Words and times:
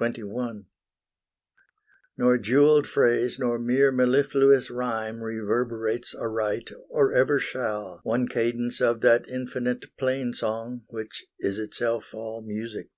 XXI 0.00 0.64
Nor 2.18 2.36
jewelled 2.38 2.88
phrase 2.88 3.38
nor 3.38 3.60
mere 3.60 3.92
mellifluous 3.92 4.70
rhyme 4.70 5.22
Reverberates 5.22 6.16
aright, 6.16 6.70
or 6.90 7.12
ever 7.14 7.38
shall, 7.38 8.00
One 8.02 8.26
cadence 8.26 8.80
of 8.80 9.02
that 9.02 9.28
infinite 9.28 9.96
plain 9.96 10.32
song 10.34 10.82
Which 10.88 11.28
is 11.38 11.60
itself 11.60 12.06
all 12.12 12.42
music. 12.42 12.88